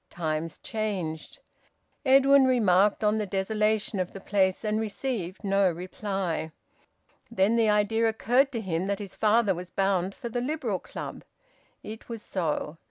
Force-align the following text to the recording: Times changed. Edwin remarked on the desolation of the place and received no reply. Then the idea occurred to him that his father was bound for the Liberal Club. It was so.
Times 0.09 0.57
changed. 0.57 1.37
Edwin 2.03 2.45
remarked 2.47 3.03
on 3.03 3.19
the 3.19 3.27
desolation 3.27 3.99
of 3.99 4.13
the 4.13 4.19
place 4.19 4.65
and 4.65 4.81
received 4.81 5.43
no 5.43 5.69
reply. 5.69 6.49
Then 7.29 7.55
the 7.55 7.69
idea 7.69 8.07
occurred 8.07 8.51
to 8.53 8.61
him 8.61 8.85
that 8.85 8.97
his 8.97 9.15
father 9.15 9.53
was 9.53 9.69
bound 9.69 10.15
for 10.15 10.27
the 10.27 10.41
Liberal 10.41 10.79
Club. 10.79 11.23
It 11.83 12.09
was 12.09 12.23
so. 12.23 12.77